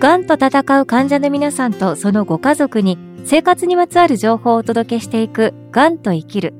[0.00, 6.54] がんと戦う患者の皆さんとそのご家族に生活にまつわる情報をお届けしていくがんと生きる。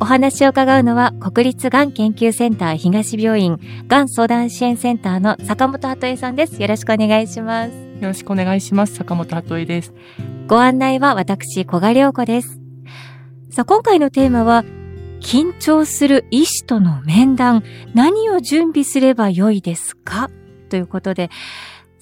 [0.00, 6.60] お話を伺うのは国立がん研究センター東病院がん相談支援センターの坂本鳩恵さんです。
[6.60, 7.70] よろしくお願いします。
[7.70, 8.96] よろしくお願いします。
[8.96, 9.94] 坂本鳩恵です。
[10.48, 12.58] ご案内は私、小賀良子です。
[13.50, 14.64] さあ、今回のテーマは
[15.20, 17.62] 緊張する医師との面談、
[17.94, 20.28] 何を準備すればよいですか？
[20.70, 21.30] ということで、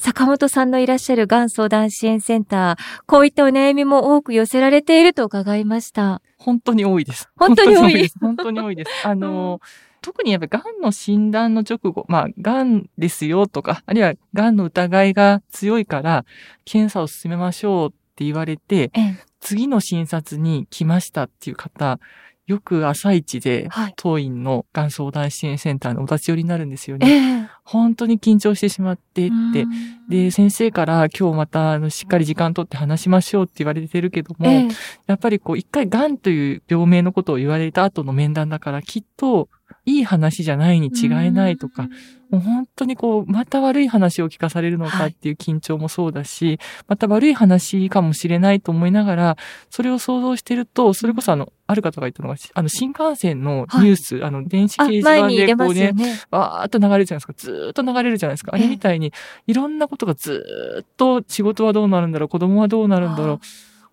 [0.03, 6.21] 坂本さんのいらっしゃるがん相談支援センター、こういったお悩みも多く寄せられていると伺いました。
[6.39, 7.31] 本当に多いです。
[7.37, 7.93] 本当に多い？
[7.95, 8.17] です。
[8.21, 8.91] 本当に多いです。
[9.07, 9.61] あの、
[10.01, 16.25] 特にやっぱりんの診断の直後、まあ、癌ですよとか、あるいは癌の疑いが強いから、
[16.65, 22.01] 検査を進めましょうって言われて、ええ、次の診察に来ましたっていう方、
[22.47, 27.09] よく朝一で、当院のがん相談支援センターのお立ち寄りになるんですよね。
[27.09, 29.65] えー、本当に緊張してしまってって。
[30.09, 34.75] で、先生から今日またあのしっかり時間とって話しましょうって言われてるけども、えー、
[35.07, 39.49] やっぱりこう一回がんという病名のことを言われた後の面談だからきっと
[39.85, 41.89] いい話じゃないに違いないとか、
[42.31, 46.59] もう本当にこう、また悪い話を聞かされるのかっていう緊張もそうだし、はい、
[46.89, 49.37] また悪い話かもしれないと思いながら、
[49.71, 57.33] それを想像してると、それこそあの、ある方が言ったのが、あの、新幹線のニュース、はい、あの、電子掲示板でこうね、ねわーっと流れるじゃないですか。
[57.37, 58.53] ずーっと流れるじゃないですか。
[58.55, 59.13] あれみたいに、
[59.47, 63.41] いろんなことがずーっと仕事はどうなるんだろう、子供はどうなるんだろう。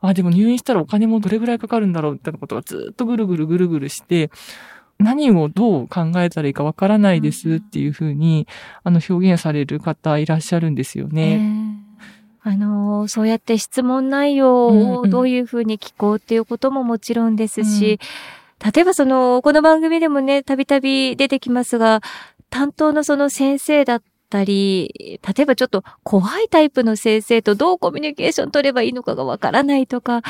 [0.02, 4.30] あ、でも入院したらお金もどれぐらいかかるんだろうみたいなことがずっとぐるぐるぐるぐるして、
[5.00, 8.48] 何をどう考えたらいいかわからないですっていうふうに、
[8.84, 11.42] あの、表現される方いらっしゃるんですよね。
[12.42, 17.92] あの、そうやって質問内容をどういうふうに聞こうっていうことももちろんですし、うん
[18.68, 22.02] うん、例えばその、この番組でもね、たびたび出てきますが、
[22.50, 30.22] 担当のその先生だっったり、例えばちょっと怖いタイプの先生とどうコミュニケーション取ればいいのかがわからないとか、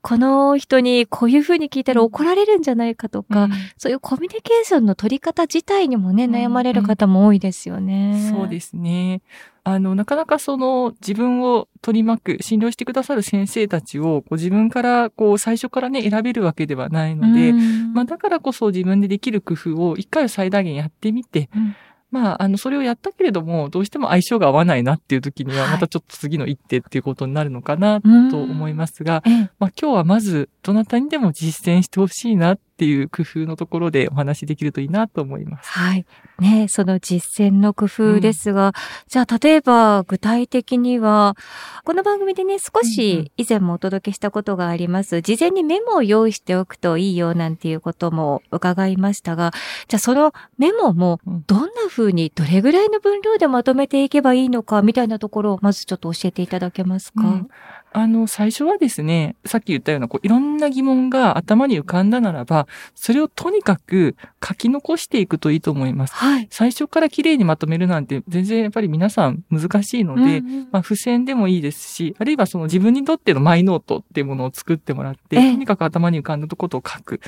[0.00, 8.12] この人にこういうふうに聞いたら怒られるんじゃないかとか、うん、そういうコミュニケーションの取り方自体にもね、悩まれる方も多いですよね。
[8.14, 9.22] うん、そうですね。
[9.64, 17.52] あの、なかなかその自分を取り巻く、診療してくださる先生たちを、こう自分から、こう最初からね、選べるわけではないので、
[17.92, 21.76] まあだからこそ自分でできる工夫を一回は最大限やってみて、うん
[22.10, 35.68] まあ、あの、それをやったけれども、どうしても相性が合わないなっていう時には、またちょっと次の一手っていうことになるのかなと思いますが、はい、まあ今日はまず、どなたにでも実践してほしいなっっていう工夫のところでお話できるといいなと思います。
[35.68, 36.06] はい。
[36.38, 38.72] ねその実践の工夫ですが、うん、
[39.08, 41.36] じゃあ例えば具体的には、
[41.82, 45.22] この番組でね、少し以前もお届けしたことがあります。
[45.22, 49.50] 事前にメモを用意しておくといいよなんていうことも伺いましたが、
[49.88, 51.18] じゃあそのメモも
[51.48, 57.50] どんな風にどれぐらいの分量でまとめていけばいいのかみたいなところをまずちょっと教えていただけますか、うん
[57.92, 64.16] あの、最初はですね、さっき言ったような、こう、いろんな疑問が頭に浮かんだならば、それをとにかく
[64.46, 66.14] 書き残していくといいと思います。
[66.14, 66.48] はい。
[66.50, 77.20] 最初から綺麗にまとめるなんて、全然やっぱり皆さん難しいので、うんうん、まあ、付箋でもいいですし、あるいはその自分にとってのマイノートっていうものを作ってもらって、とにかく頭に浮かんだことを書く。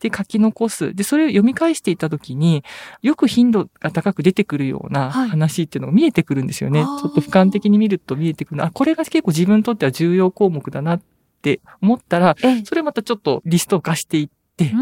[0.00, 0.94] で、書き残す。
[0.94, 2.64] で、それを読み返していったときに、
[3.02, 6.82] よく頻度が高く出てくるような話っていうのが見えてくるんですよね。
[6.82, 8.64] はい、ちょっと俯瞰的に見ると見えてくる。
[8.64, 11.02] あ、これが結構自分にとっては重要項目だなっ
[11.42, 14.72] て思ったら、それまたちょっとリスト化していって、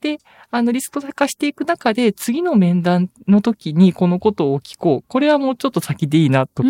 [0.00, 0.18] で、
[0.50, 5.04] あの、リスト化していく中で、次の面談の時にこのことを聞こう。
[5.08, 6.68] これはもうちょっと先でいいなとか、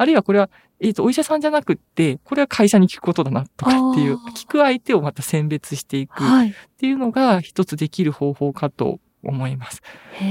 [0.00, 0.48] あるいはこれは、
[0.80, 6.26] えっ、ー、と、お医者さんじゃなくって、これは会社に聞くことだなとかっていう、聞く相手をまた選別していくっ
[6.78, 9.82] ていうのが一つできる方法かと思います。
[10.14, 10.24] へ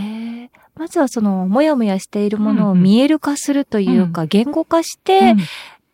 [0.45, 0.49] え。
[0.75, 5.37] まずはその、もやもやしているものを見える化するというか、うん、言語化して、うん、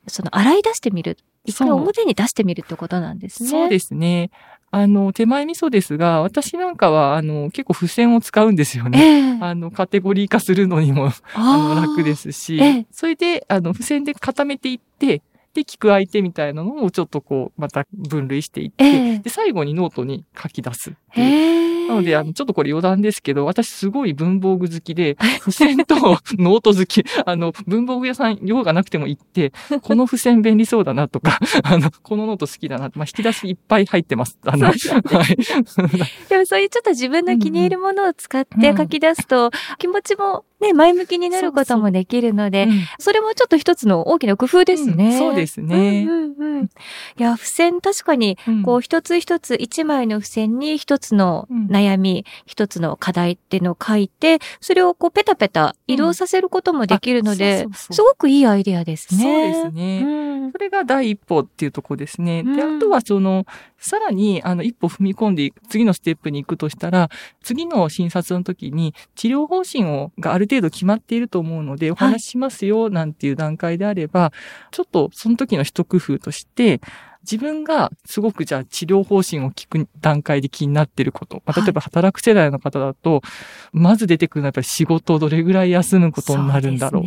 [0.07, 1.18] その、洗い出してみる。
[1.44, 3.50] 一回表に出してみるってことなんですね。
[3.50, 4.31] そうですね。
[4.75, 9.38] あの、手前味噌ですが、私なんかは、あの、結構付箋を使うんですよね。
[9.38, 15.22] えー、あの、カテゴリー化するのにも、あの、楽ですし、えー、それで、あの、付箋で固めていって、
[15.56, 21.66] で、聞く相手みたいなのをちょっとこう、また分類していって、えー、で、最後にノートに書き出すっていう。
[21.88, 25.96] なので、あの、ちょっとこれ余談ですけど、私すごい文房具好きで、付箋と
[26.38, 32.92] ノート好き、あの、文房具屋さん用がなくても行って、この付箋便利そうだなとか、 あの、このノート好きだな。
[32.96, 34.38] まあ、引き出しいっぱい入ってます。
[34.46, 34.75] あの、はい。
[36.30, 42.68] でもそういうちょっと自分の気に入るものを使って書き出すと、気持ちもね、前向きになることもできるので、
[42.98, 45.13] それもちょっと一つの大きな工夫ですね。
[45.13, 46.06] うん、そうですね。
[46.07, 46.68] うんうんうん、い
[47.18, 59.21] や、付箋確かに、こう一つ一つ一枚の付箋に一つの悩み、一つの課題っていうのを書いて、それをこうペタペタ移動させることもできるので、すごくいいアイデアですね。
[59.21, 60.25] そうですね。
[60.51, 62.44] それが第一歩っていうところですね。
[62.44, 63.45] で、あとはその、
[63.86, 67.10] さらに、あの、一歩踏み込んで次のステップに行くとしたら、
[67.44, 74.34] 次の診察の時に治療方針を、がある程度決まっていると思うので、お話ししますよ、なんていう段階であれば、は
[74.72, 76.82] い、ちょっとその時の一工夫として、
[77.22, 81.42] 自分がすごくじゃあ治療方針を聞く段階で気になっていること。
[81.46, 83.22] まあ、例えば働く世代の方だと、はい、
[83.74, 87.04] まず出てくるのはやっぱり仕事をどれぐらい休むことになるんだろう。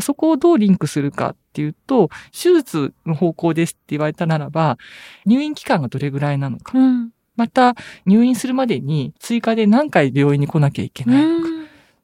[0.00, 4.78] そこをどうリンクするかっていうと、手術の方向ですって言われたならば、
[5.26, 6.78] 入院期間がどれぐらいなのか。
[6.78, 7.74] うん、また、
[8.06, 11.48] 入院するまでに追加で何回病院に来なきゃいけないのか。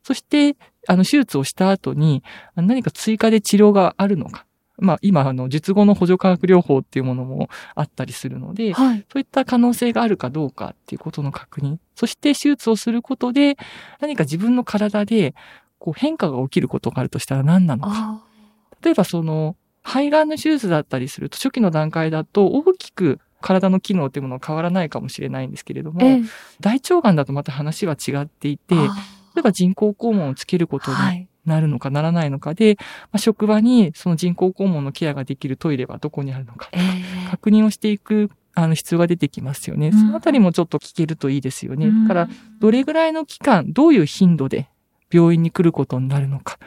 [0.02, 0.56] そして、
[0.88, 2.22] あの、手術をした後に
[2.56, 4.46] 何か追加で治療があるのか。
[4.80, 11.76] まあ、今、あの、術後の補助化学療法っていうものもあったりするので、はい、そういった可能性があるかどうかっていうことの確認。
[11.94, 13.56] そして手術をすることで、
[14.00, 15.34] 何か自分の体で、
[15.80, 18.22] こう変化が起きることがあるとしたら何なのか。
[18.82, 26.20] 例えばその、肺がんの手術だったりすると、初期の段階だと大きく体の機能っていうものは変わらないかもしれないんですけれども、え
[26.60, 28.82] 大腸がんだとまた話は違っていて、例
[29.38, 39.92] えば人工肛門をつけることになるのかならないのかで、まあ、職場にその人工肛門のケアができるトイレはどこにあるのか、えー、確認をしていくあの必要が出てきますよね。
[39.92, 41.90] そのあたりもちょっと聞けるといいですよね。
[42.02, 42.28] だから、
[42.58, 44.68] どれぐらいの期間、どういう頻度で
[45.12, 46.58] 病院に来ることになるのか、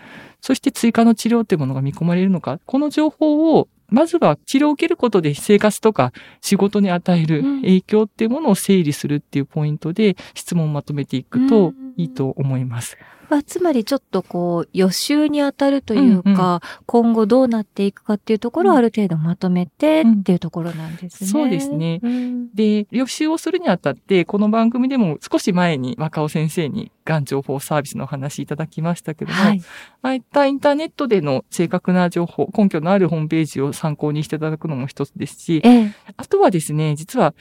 [0.41, 12.97] そして追加の治療っていうものが見込まれるのか、この情報をまずは治療を受けることで生活とか仕事に与える影響っていうものを整理するっていうポイントで質問をまとめていくといいと思います。
[12.99, 21.29] うんまあ、つまりちょっとこう、予習に当たるというか、うんうん、今後どうなっていくかっていうところをある程度まとめてっていうところなんですね。
[21.31, 29.61] そうですね、うん、で、予習をするにあたって、この番組でも少し前に若尾先生にがん情報サービスのお話いただきましたけども、はい、
[30.03, 37.33] ああいったインターネットでの正確な情報、根拠のあるホームページを参考にしていただくのも一つですし、ええ、あとはですね、実は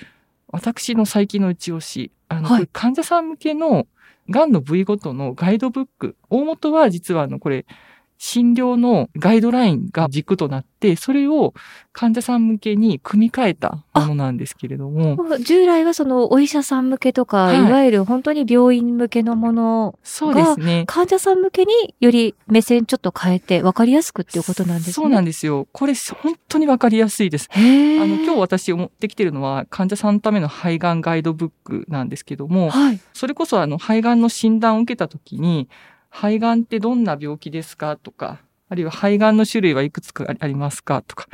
[0.52, 3.86] 私の最近の一押し、あの、はい、患者さん向けの
[4.30, 6.16] がんの部位ごとのガイドブック。
[6.30, 7.66] 大元は実はあの、これ、
[8.24, 11.54] 診療のガイドラインが軸となって、それを
[11.92, 15.18] 患者さん向けに組み替えたものなんですけれども。
[15.40, 20.84] 従来はそのお医者さん向けとか、はい、いわゆる本当に病院向けのものそうですね。
[20.86, 24.92] 患者さん向けにより目線ちょっと変えて分かりやすくっていうことなんですね。
[24.92, 25.66] そうなんですよ。
[25.72, 27.48] これ本当に分かりやすいです。
[27.52, 35.68] あの、今日私持ってきてるのは患者さんのための肺がんガイドブックなんですけども、はい、それこそあの肺がんの診断を受けた時に、
[36.12, 37.96] 肺がんってどんな病気ですか？
[37.96, 41.02] とか、あるいは肺がんの種類はいくつかありますか？
[41.02, 41.26] とか、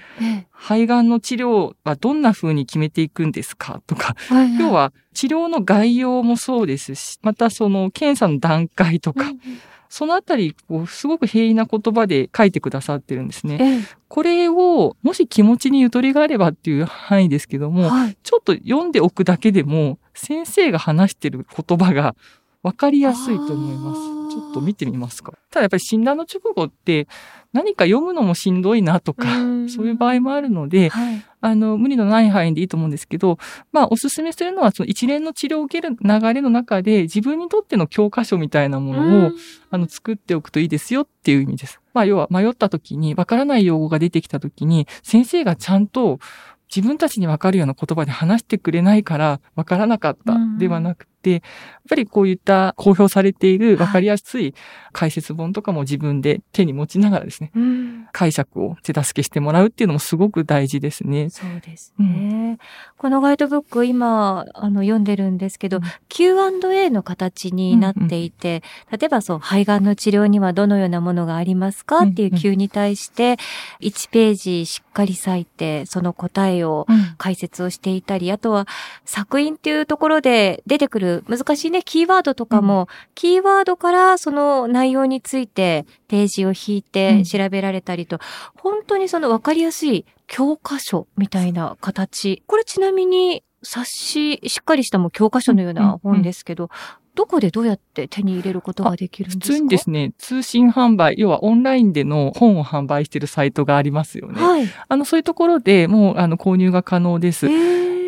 [0.51, 3.83] 肺がんの治療はどんな風に決めていくんですか？
[3.87, 9.41] とか、はいはい、要は治療の概要もそうですし、またその検査の段階とか、うん
[9.91, 13.87] そのあたり、こう、すごく平易な言葉で書いてくださってるんですね。
[14.09, 22.15] これを、もし気持ちにゆとりがあればっていう範囲ですけども、はい、ちょっと読んでおくだけでも、先生が話してる言葉が
[22.63, 24.28] わかりやすいと思います。
[24.31, 25.33] ちょっと見てみますか。
[25.51, 27.09] ただやっぱり診断の直後って
[27.53, 29.27] 何か読むのもしんどいなとか、
[29.69, 33.39] そういう場合もあるので、はい、あの、無理のない範囲でいいと思うんですけど、
[33.73, 39.33] まあ、おすすめするのは、その一連の治療を受ける流れの中で、自分にとっての教科書みたいなものを、
[39.71, 41.81] あの、作っておくといいですよっていう意味です。
[41.95, 46.19] まあ、要は迷った時に、わからない用語が出てきた時に、先生がちゃんと、
[46.75, 51.41] 自分たちにわかるような言葉で話してくれないからわからなかったではなくて、やっ
[51.89, 54.55] ぱりこういった公表されているわかりやすい
[54.93, 61.31] 解説本とかも自分で手に持ちながらですね、うん、解釈を手助けしてもらうっていうのもすごく大事ですね。
[61.31, 62.07] そうですね。
[62.07, 62.09] う
[62.55, 62.59] ん、
[62.97, 72.05] このガイドブック今あの読んでるんですけど、うん、Q&A の形になっていて、うんうん、例えばそう肺がんの治療にはどのようなものがありますか？
[72.05, 73.37] っていう Q に対して
[73.81, 78.67] 1ページしっかり割いてその答えを解説をしていたり、あとは
[79.05, 92.43] 作品っていうところで出てくる難しいね、キーワードとかも、うん、キーワードからその内容についてページを引いて調べられたりと、うん、本当にその分かりやすい教科書みたいな形。
[92.47, 99.53] これちなみに冊子、しっかりしたも教科書のような本ですけど、うんうんどこでどうやって手に入れることができるんですか？
[99.53, 104.41] 普通にですね、通信販売、要はオンラインでの本を販売しているサイトがありますよね。
[104.41, 104.69] はい。
[104.87, 107.49] あの、そういうところでもう、あの、購入が可能です。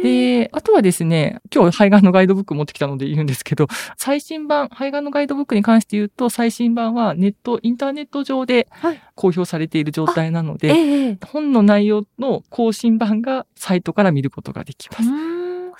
[0.02, 3.66] で、あとはですね、今日肺がんのガイドブック持ってきたので言うんですけど、
[3.96, 8.68] 最新版、肺がんのガイドブックに関して言うと、最新版はネット、インターネット上で
[9.14, 15.04] 公表されている状態なので、はい本の内容の更新版がサイトから見ることができます。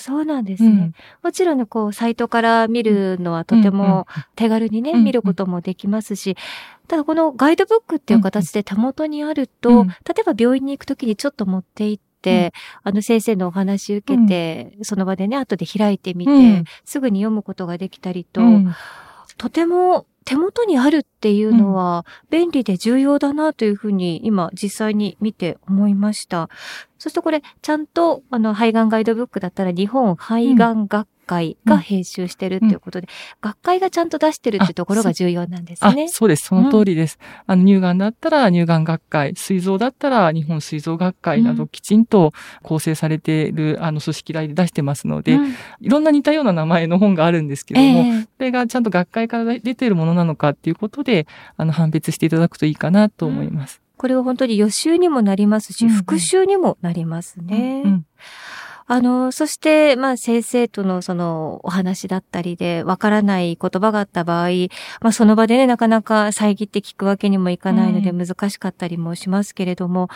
[0.01, 0.71] そうなんですね。
[0.71, 6.37] うん、もちろんね、こう、サイトから見るのはとても手軽にね、うんうん、見ることもできますし、
[6.89, 12.51] ただこのガイドブックっていう形で手元にあると、例えば病院に行くときにちょっと持って行って、うん、
[12.83, 18.41] あの先生のお話受けて、うん、その場でね、後で開いてみて、うん、すぐに読むことができたりと、
[19.39, 26.49] とても手元にあるっていうのは便利で重要だなというふうに今実際に見て思いました。
[26.99, 36.09] そしてこれちゃんとあの肺がんガイドブックだったら日本肺がん学会が編集してるっていうことで、うん、学会がちゃんと出してるっていうところが重要なんですね。
[36.09, 36.47] そうです。
[36.47, 37.21] その通りです。
[37.21, 42.33] うん、あの、乳がんだったら乳がん学会、膵臓だったら日本膵臓学会などきちんと
[42.63, 53.81] 構成されている、あの、組織代で出してますので、うん、いろんな似たような名前の本があるんですけども、えー、それがちゃんと学会から出ているものなのかっていうことで、あの、判別していただくといいかなと思います。
[53.97, 57.83] これは本当に予習にもなりますし、復習にもなりますね。
[57.85, 58.07] うんうん
[58.87, 64.49] あの、そして、まあ、先生とのそのお話だったりで、わからない言葉があった場合、
[65.01, 70.09] まあ、その場でね、なかなか遮って聞くわけにもいかないので難しかったりもしますけれども、うん、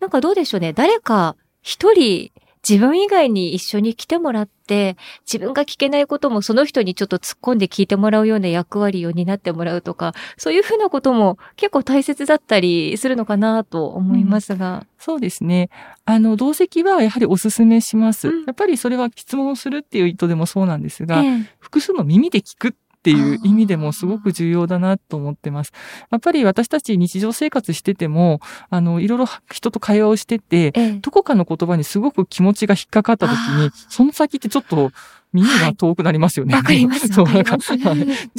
[0.00, 0.72] なんかどうでしょうね。
[0.72, 2.30] 誰か一人
[2.68, 14.74] 自分以外に一緒に来てもらって、自分が聞けないこともその人にちょっと突っ込んで聞いてもらうような役割を担ってもらうとか、そういうふうなことも結構大切だったりするのかなと思いますが。
[14.74, 15.70] うん、そうですね。
[16.04, 18.28] あの、同席はやはりお勧めします。
[18.28, 25.72] うん、やっぱりそれは質問するっていう意図でもそうなんですが、えー、複数の耳で聞くっていう意味でもすごく重要だなと思ってます。
[26.12, 28.40] やっぱり私たち日常生活してても、
[28.70, 34.92] あの、いろいろ人と会話をしてて、ええ、どこかの言葉にすごく気持ちが引っかかった時に、その先ってちょっと
[35.32, 36.54] 耳が遠くなりますよね。
[36.54, 37.08] わ、はい、かります。
[37.12, 37.78] そう、なんか、 ちょっ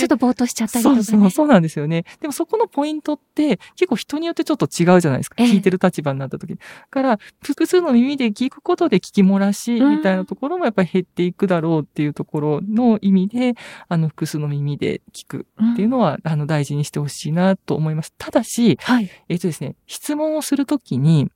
[0.08, 2.06] とぼーっとしちゃったりとか、ね、そうそう、そうなんですよね。
[2.22, 5.36] でもそこのポイントって結構人によってちょっと違うじゃないですか。
[5.40, 6.58] ええ、聞いてる立場になった時に。
[6.58, 13.56] だから、複数の耳で聞くことで聞き漏らし、みたいなところもやっぱり減っていくだろうっていうところの意味で、
[13.90, 18.14] あの、複数の耳で聞くっていうのは、あの、大事にしてほしいなと思います。
[18.18, 21.30] ただし、はい、えっ、とですね、質問をするときに、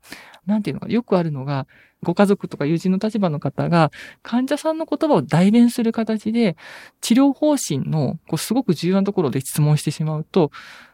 [0.48, 1.68] なんていうのか、よくあるのが、
[2.04, 3.92] ご家族とか友人の立場の方が、
[4.24, 6.56] 患者さんの言葉を代弁する形で、
[7.02, 10.52] 治療方針のこうすごく重要なところで質問してしまうと、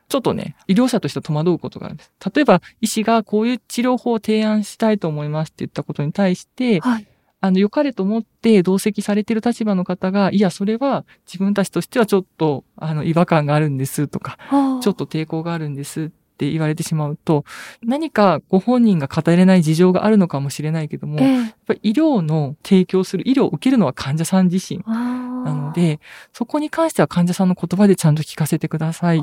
[0.09, 2.11] ちょっとね、医療者として戸惑うことがあるんです。
[2.33, 7.07] 例えば、医師がこういう治療法を提案したいと思いますって言ったことに対して、はい、
[7.41, 14.37] あの、良かれと思って同席されている立場の方が、いや、それは自分たちとしてはちょっと、あの、違和感があるんですとか、
[14.81, 16.09] ちょっと抵抗があるんですっ
[16.43, 17.45] て言われてしまうと、
[17.83, 25.99] 何かご本人が語れない事情があるのかもしれないけども、えー、やっぱり医療の提供する、医療を受けるのは患者さん自身なので、
[26.33, 29.21] そこに関しては患者さんの言葉でちゃんと聞かせてください。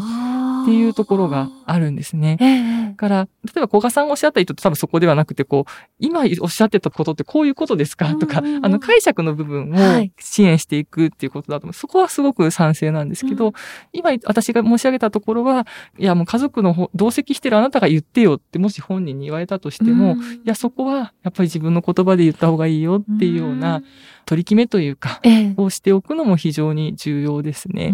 [0.62, 2.36] っていうところがあるんですね。
[2.40, 8.14] えから、例えば古賀さんがおっしゃった意図って多分そこではなくて、こう、今おっしゃってたことってこういうことですか？
[8.16, 9.76] とか、あの解釈の部分を
[10.18, 11.72] 支援していくっていうことだと思う。
[11.72, 13.52] そこはすごく賛成なんですけど、うん、
[13.92, 15.66] 今私が申し上げたところは、
[15.98, 23.82] いやもう家族の同席してるあなたが言ってよってもし本人に言われたとしても、うん、いやそこはやっぱり自分の言葉で言った方がいいよっていうような
[24.26, 25.20] 取り決めというか、
[25.56, 27.92] をしておくのも非常に重要ですね。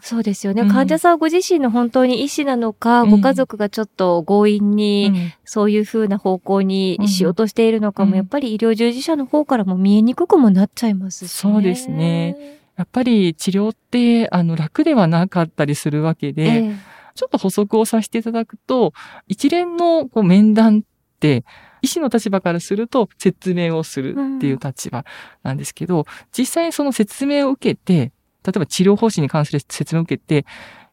[0.00, 12.60] そうですよね、うん、患者さんご自身の本当に医師なのか、うん、ご家族がちょっと強引にそういうふうな方向にしようとしているのかも、やっぱり医療従事者の方からも見えにくくもなっちゃいますし、ね、そうですね。
[12.76, 16.76] やっぱり治療って、あの、楽ではなかったりするわけで、えー、
[17.14, 18.92] ちょっと補足をさせていただくと、
[19.28, 20.82] 一連のこう面談っ
[21.20, 21.44] て、
[21.82, 25.04] 医師の立場からすると説明をするっていう立場
[25.42, 26.04] なんですけど、うん、
[26.36, 28.12] 実際にその説明を受けて、
[28.44, 30.46] 例えば治療方針に関する説明を受けて、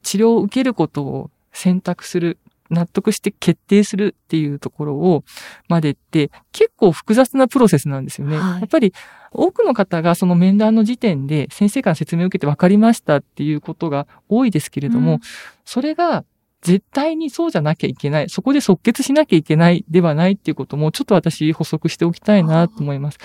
[0.04, 2.38] 治療を受けることを選択する、
[2.70, 5.24] 納得して決定するっていうところを
[5.68, 8.38] までって結構複雑なプロセスなんですよね。
[8.38, 8.94] はい、やっぱり
[9.32, 15.20] 多くの方がその面談の時点で先生から説明を受けて分かりましたっていうことが多いですけれども、うん、
[15.66, 16.24] それが
[16.62, 18.30] 絶対にそうじゃなきゃいけない。
[18.30, 23.18] そこで即決しなきゃいけないではないっていうことも、ちょっと私補足しておきたいなと思います。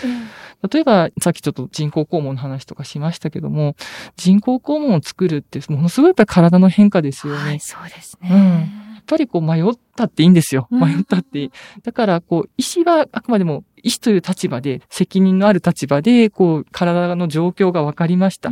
[0.70, 3.76] 例えば、さっきちょっと人工肛門の話とかしましたけども、
[4.16, 7.38] 人工肛門を作るってものすごいやっぱり体の変化ですよね。
[7.40, 8.30] はい、そうですね。
[8.30, 8.94] うん。
[8.94, 10.66] やっぱりこう迷ったっていいんですよ。
[10.70, 11.50] 迷ったっていい。
[11.82, 18.50] だからこう、医師はあくまでも医師という立場で、責任のある立場で、こう、体の状況が分かりました。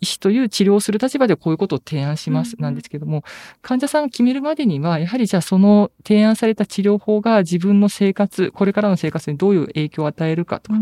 [0.00, 3.24] 医師という治療をする立場でこういうことを提案します、なんですけども、
[3.62, 10.78] 患者さんが決めるまでには、やはりじゃあその提案された治療法が自分の生活、これからの生活にどういう影響を与えるかとか、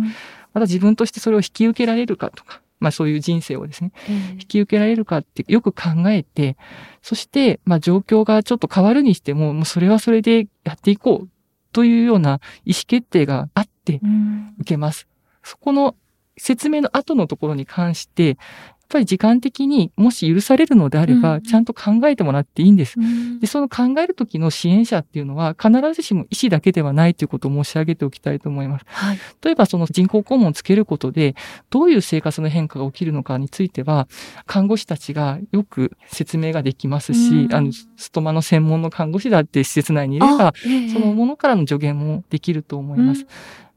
[0.52, 3.92] また自分としてそれを引き受けられるかとか、まあそういう人生をですね、
[4.34, 6.56] 引き受けられるかってよく考えて、
[7.02, 11.28] そして、まあ状況がちょっと変わるにしても、もうそれはそれでやっていこう
[11.72, 14.00] というような意思決定があって
[14.60, 15.08] 受けます。
[15.42, 15.96] そこの
[16.36, 18.36] 説明の後のところに関して、っ
[18.88, 22.94] ぱり時間的にもし許されるのであれば、ちゃんと考えてもらっていいんです。
[22.98, 28.84] うん、で、その考える時の支援者っていうのは、必ずしも医師だけではないということを申し上げておきたいと思います。
[28.88, 31.34] はい、例えば、その人工肛門をつけることで、
[31.70, 34.08] どういう生活の変化が起きるのかについては、
[34.46, 43.26] 看護師たちがよく説明ができますし、うん、あの、ストマの専門の看護師だって施設内にいれば、えー、そのものからの助言もできると思います。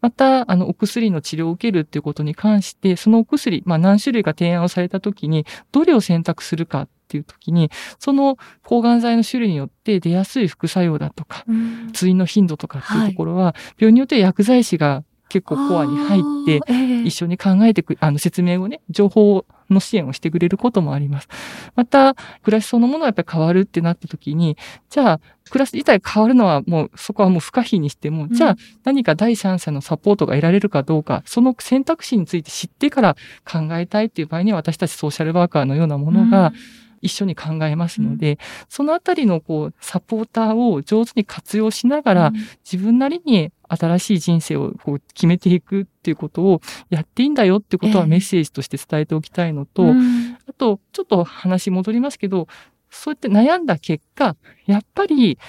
[0.04, 11.46] うんまた、あの、お薬の治療を受けるっていうことに関して、そのお薬、まあ何種類か提案をされたときに、どれを選択するかっていうときに、その抗がん剤の種類によって出やすい副作用だとか、
[11.94, 16.62] 通院の頻度とかっていうところは、はい、病院によって薬剤師が結構コアに入って、
[17.06, 21.28] 一緒に考えてく、あの説明をね、情報の支援をしてくれることもあります。
[21.76, 24.58] また、暮らしそのものがやっぱり変わるってなった時に、
[24.90, 36.54] じゃあ、暮らし自体変わるのはもう、そこはもう不可避にしても、うん、じゃあ何か第三者のサポートが得られるかどうか、その選択肢について知ってから考えたいっていう場合には、私たちソーシャルワーカーのようなものが、うん。
[37.02, 38.38] 一緒に考えますので、うん、
[38.70, 52.48] そのあたりのこう、サポーターを上手に活用しながら、うん、自分なりに新しい人生をこう決めていくっていうことをやっていいんだよってことはメッセージとして伝えておきたいのと、えー、あと、ちょっと話戻りますけど、
[52.92, 54.36] そうやって悩んだ結果、
[54.68, 55.40] やっぱり、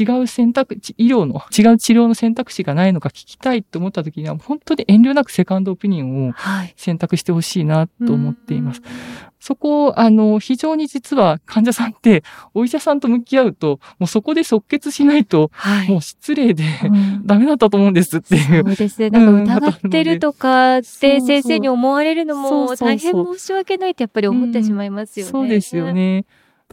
[0.00, 6.32] 違う選択肢、医療の、違う治療の選択肢がないのか聞きたいと思った時には、本当に遠慮なくセカンドオピニオンを
[6.76, 8.80] 選択してほしいなと思っています。
[8.80, 8.90] はい、
[9.38, 12.24] そこ、あの、非常に実は患者さんって、
[12.54, 18.64] お医者さんと向き合うと、もうそこで即決しないと、はい、もう失礼で、うん、ダメだったと思うんですっていう。
[18.64, 19.10] そうですね。
[19.10, 25.32] なんか疑ってるとかって先生に思われるのも大変申し訳ないってやっぱり思ってしまいますよね。
[25.32, 26.24] そうですよね。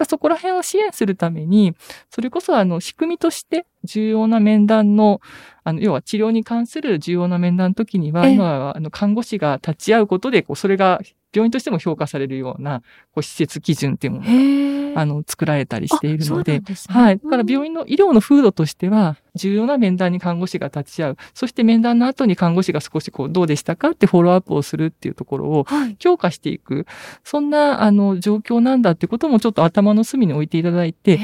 [0.08, 1.74] そこら辺を支援するために、
[2.10, 5.22] それこそあの仕組みとして重要な面談の、
[5.64, 11.02] あの、要は治療に関する重要な面談の時には、今はあの看護師が立ち会うことで、こう、それが
[11.34, 12.82] 病院としても評価されるような、
[13.14, 17.20] こう、施設基準っていうものが、あの、作られたりしているので、でね、はい。
[17.20, 21.18] だから病院の医療の風土としては、重要な面談に看護師が立ち会う。
[21.34, 25.66] そして面談の後に看護師が少しこう、どうでしたかってフォローアップをするっていうところを
[26.00, 26.76] 強化していく。
[26.76, 26.86] はい、
[27.24, 31.18] そんな、あの、状況なんだってこともちょっと頭の隅に置いていただいて、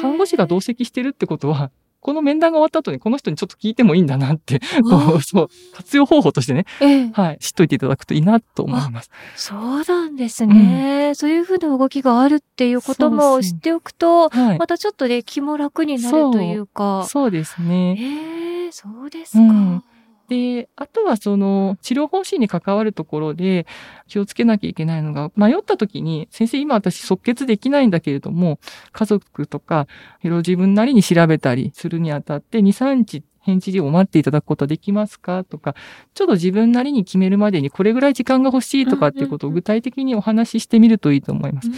[0.00, 1.70] 看護師が同席してるってことは、
[2.02, 9.10] この面談が終わった後にこの人にちょっと聞いてもいいんだなって、こう、そう、活用方法としてね、ええ、はい、知っといていただくといいなと思います。
[9.36, 17.06] そうなんですね、うん、そういうふうな動きがあるっていうことも知っておくと、はい、またちょっとね、気も楽になるというか。
[17.08, 17.96] そうですね。
[17.96, 19.38] ええー、そうですか。
[19.38, 19.84] うん
[20.28, 23.66] で、あとはその治療方針に関わるところで
[24.08, 28.58] 気をつけなきゃいけないのが、迷った時に、先生今私即決できないんだけれども、
[28.92, 29.86] 家族とか、
[30.22, 35.42] いろいろ自分なりに調べたりするにあたって、2、3日返事を待っていただくことはできますか？
[35.42, 35.74] とか、
[36.14, 41.68] ちょっと自分なりに決めるまでにこれぐらい時間が欲しいとかっていうことを具体的にお話ししてみるといいと思います。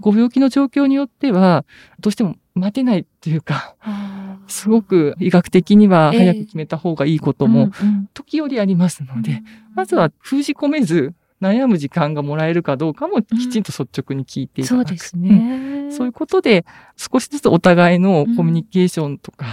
[0.00, 1.66] ご病気の状況によっては、
[2.00, 3.76] どうしても待てないっていうか、
[4.46, 7.70] すごく医学的には早く決めた方がいいことも
[8.14, 9.42] 時折ありますので、
[9.74, 14.88] まずは封じ込めず、悩む時間がもらえるかどうかもきちんと率直に聞いていただく。
[14.88, 16.64] そうですね、そういうことで、
[16.96, 19.46] 少しずつお互いのコミュニケーションとか、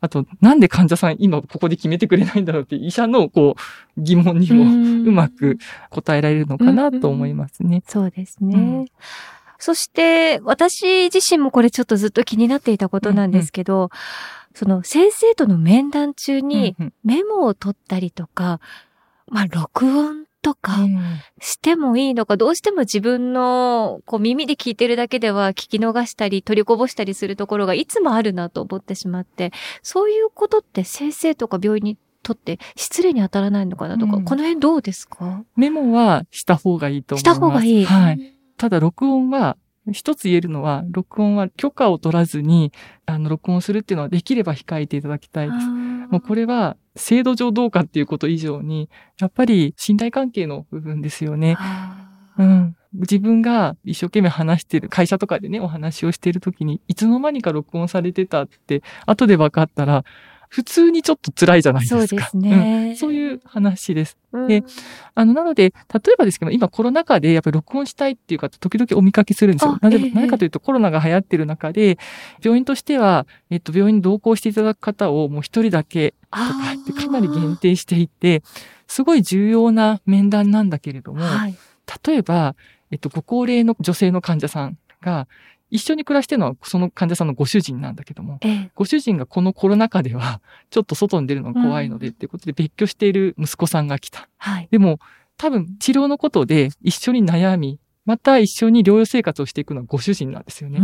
[0.00, 3.56] あと、なんで患者さん今ここで決めてくれないんだろうって医者のこ
[3.96, 4.64] う疑問にも
[5.08, 7.82] うまく答えられるのかなと思いますね。
[7.86, 8.86] そうですね。
[9.68, 13.90] うんそして、私自身もこれちょっとずっと気になっていたことなんですけど、うんうん、
[14.54, 18.60] その先生との面談中にメモを取ったりとか、
[19.26, 20.76] まあ、録音とか
[21.40, 29.50] してもいいのか、どうしても自分のこう耳で聞いてるだけでは聞き逃したり取りこぼしたりするところがいつもあるなと思ってしまって、
[29.82, 35.42] そういうことって先生とか病院にとって失礼に当たらないのかなとか、うん、この辺どうですか？
[35.56, 37.34] メモはした方がいいと思います。
[37.36, 37.84] した方がいい。
[37.86, 38.34] はい。
[38.56, 39.56] ただ、録音は、
[39.92, 42.72] 一つ言えるのは、録音は許可を取らずに、
[43.06, 45.66] あの、録音するっていうのはできれば控えていただきたいです。
[45.66, 48.88] もうこれは、制度上どうかっていうこと以上に、
[49.20, 51.56] やっぱり信頼関係の部分ですよね。
[52.38, 52.76] うん。
[52.94, 60.04] 自分が一生懸命話してる、会社とかでね、お話をしているときに、いつの間にか録音されてたって、後で分かったら、
[60.54, 62.06] 普通にちょっと辛いじゃないですか。
[62.06, 62.90] そうですね。
[62.90, 64.16] うん、そういう話です。
[64.46, 64.62] で、
[65.16, 69.76] あの、なので、例えばですけど、今コロナ禍でやっぱり録音したいっていう方、時々お見かけするんですよ。
[69.82, 71.98] なぜ、えー、なぜかというと、コロナが流行ってる中で、
[72.40, 76.44] 病院としては、えっと、病院に同行していただく方をもう一人だけとか
[76.80, 78.44] ってかなり限定していて、
[78.86, 81.56] すごい重要な面談なんだけれども、はい、
[82.06, 82.54] 例えば、
[82.92, 85.26] えっと、ご高齢の女性の患者さんが、
[85.74, 94.28] 一緒に暮らしてるのはその患者さんのご主人なんだけども、ええ、ご主人がこのコロナ禍では ちょっと外に出るのが怖いので、っていうことで別居している息子さんが来た。
[94.36, 95.00] はい、でも
[95.36, 100.80] 多分治療のことで一緒に悩み、また一緒に療養生活をしていくのはご主人なんですよね。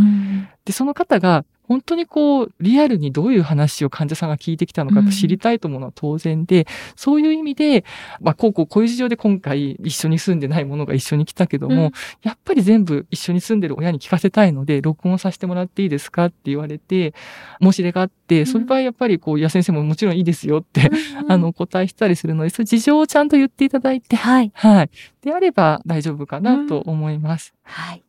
[0.65, 6.65] で、その方が本当にこう、リアルにどういう話を患者さんが聞いてきたのか知りたいと思うのは当然で、うん、
[6.97, 7.85] そういう意味で、
[8.19, 11.91] まあ、こうこう、こういう事情で今回一緒に住んでないものが一緒に来たけども、うん、
[12.23, 17.13] やっぱり全部一緒に住んでる親に聞かせたいので、録音させてもらっていいですかって言われて、
[17.61, 20.91] 申し入れがあって、そういう場合やっぱりこう、いや先生ももちろんいいですよって、
[21.23, 24.51] うん、あの、お答えしたりするので、そういう事情をちゃんと言っていただいて、はい。
[24.53, 24.89] はい。
[25.21, 27.53] であれば大丈夫かなと思います。
[27.63, 28.03] はい。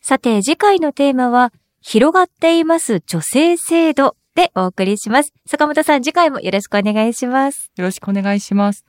[0.00, 5.32] さて、次回のテーマは、広がっています女性制度でお送りします。
[5.46, 7.72] 坂本さん、次回もよろしくお願いします。
[7.76, 8.84] よろしくお願いします。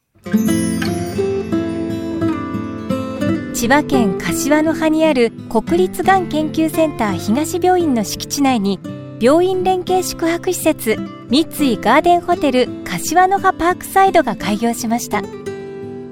[3.53, 8.79] 千葉県柏の葉にある国立がん研究センター東病院の敷地内に
[9.19, 10.95] 病院連携宿泊施設
[11.29, 15.21] 三井ガーデンホテル柏の葉パークサイドが開業しました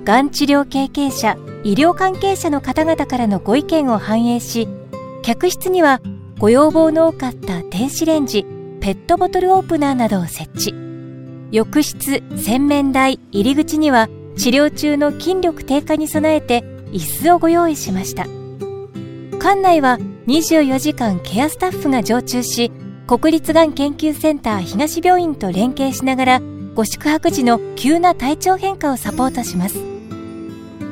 [0.03, 4.67] がん治療経験者医療関係者の方々からのご意見を反映し
[5.23, 6.01] 客室には
[6.39, 8.45] ご要望の多かった電子レンジ、
[8.79, 10.75] ペットボトルオープナーなどを設置。
[11.51, 18.25] 浴室、洗面台、入り口には治療中の筋力低下に備えて椅子をご用意しました。
[19.39, 19.97] 館内は
[20.27, 22.71] 24時間ケアスタッフが常駐し、
[23.07, 26.41] 国立がん研究センター東病院と連携しながら、
[26.75, 29.79] ご宿泊時の急な体調変化をサポートします。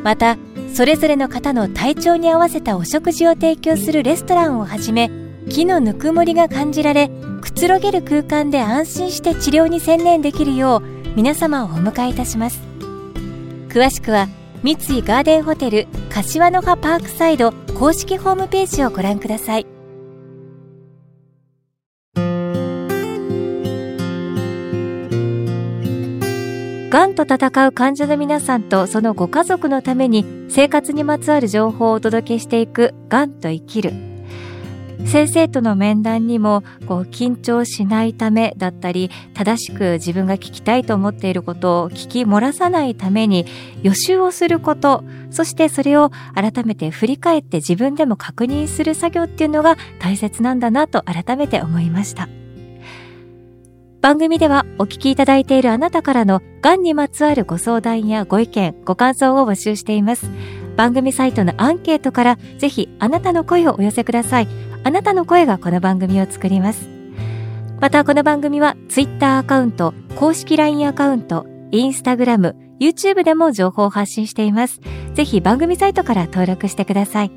[0.04, 0.38] また、
[0.74, 7.10] それぞれの方の体調に合わせたお食事を提供するレストランをはじめ、木のぬくもりが感じられ
[7.42, 10.82] くつろげる空間で安心して治療に専念できるよう
[11.16, 12.60] 皆様をお迎えいたします。
[13.70, 14.28] 詳しくは
[14.64, 19.68] 三井ガーデンホテル柏の葉パークサイド公式ホームページをご覧ください。
[26.90, 33.92] がんと闘う患者の皆さんとそのご家族のために生活にまつわる情報をお届けしていく「がんと生きる」
[35.06, 43.46] 先生との面談にもこう緊張しないためだったり正しく自分が聞きたいと思っていることを聞き漏らさないために
[43.84, 52.30] 予習をすることそしてそれを改めて振り返って自分でも確認する作業っていうのが大切なんだなと改めて思いました。
[54.06, 60.30] 番組ではお聞きいただいているあなたからのがんにまつわるご相談やご意見ご感想を募集しています。
[60.76, 64.75] 番組サイトのアンケートからぜひあなたの声をお寄せください。
[64.86, 66.88] あなたの声がこの番組を作ります。
[67.82, 74.82] またこの番組は Twitter アカウント、公式 LINE アカウント、Instagram、YouTube でも情報を発信しています。
[75.16, 77.32] ぜひ番組サイトから登録してください。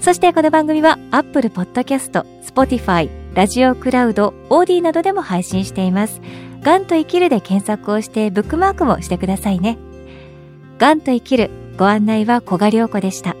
[0.00, 6.20] そしてこの番組は Apple Podcast、Spotify、ラジオクラウド、オーディなどでも配信しています。
[6.62, 9.78] ガンと生きるで検索をしてブックマークもしてくださいね。
[10.78, 13.36] ガンと生きるご案内は小賀良子でした。